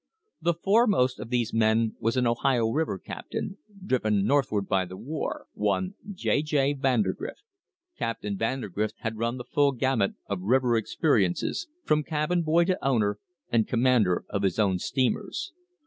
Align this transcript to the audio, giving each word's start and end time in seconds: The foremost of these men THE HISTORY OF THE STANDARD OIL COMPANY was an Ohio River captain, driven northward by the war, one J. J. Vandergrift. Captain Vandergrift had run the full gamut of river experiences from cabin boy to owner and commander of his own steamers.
The 0.41 0.55
foremost 0.55 1.19
of 1.19 1.29
these 1.29 1.53
men 1.53 1.59
THE 1.59 1.83
HISTORY 1.83 1.91
OF 1.91 1.93
THE 2.01 2.11
STANDARD 2.11 2.27
OIL 2.29 2.33
COMPANY 2.37 2.59
was 2.61 2.63
an 2.65 2.67
Ohio 2.67 2.73
River 2.73 2.97
captain, 2.97 3.57
driven 3.85 4.25
northward 4.25 4.67
by 4.67 4.85
the 4.85 4.97
war, 4.97 5.45
one 5.53 5.93
J. 6.11 6.41
J. 6.41 6.73
Vandergrift. 6.73 7.43
Captain 7.99 8.35
Vandergrift 8.35 8.95
had 9.01 9.19
run 9.19 9.37
the 9.37 9.43
full 9.43 9.73
gamut 9.73 10.13
of 10.25 10.41
river 10.41 10.75
experiences 10.75 11.67
from 11.83 12.01
cabin 12.01 12.41
boy 12.41 12.65
to 12.65 12.83
owner 12.83 13.19
and 13.51 13.67
commander 13.67 14.25
of 14.27 14.41
his 14.41 14.57
own 14.57 14.79
steamers. 14.79 15.53